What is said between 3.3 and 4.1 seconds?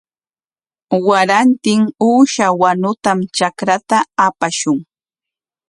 trakrapa